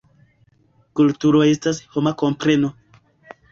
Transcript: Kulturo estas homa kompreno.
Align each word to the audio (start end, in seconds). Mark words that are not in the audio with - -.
Kulturo 0.99 1.43
estas 1.49 1.83
homa 1.93 2.17
kompreno. 2.25 2.75